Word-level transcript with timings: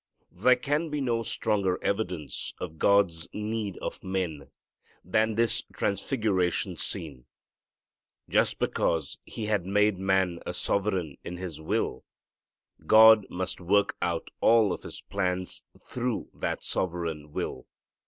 There 0.31 0.55
can 0.55 0.89
be 0.89 0.99
no 0.99 1.21
stronger 1.21 1.77
evidence 1.83 2.55
of 2.57 2.79
God's 2.79 3.27
need 3.33 3.77
of 3.83 4.03
men 4.03 4.49
than 5.05 5.35
this 5.35 5.61
transfiguration 5.73 6.75
scene. 6.75 7.25
Just 8.27 8.57
because 8.57 9.19
He 9.25 9.45
had 9.45 9.67
made 9.67 9.99
man 9.99 10.39
a 10.43 10.55
sovereign 10.55 11.17
in 11.23 11.37
his 11.37 11.61
will, 11.61 12.03
God 12.87 13.27
must 13.29 13.61
work 13.61 13.95
out 14.01 14.29
all 14.39 14.73
of 14.73 14.81
His 14.81 15.01
plans 15.01 15.61
through 15.85 16.29
that 16.33 16.63
sovereign 16.63 17.31
will. 17.31 17.67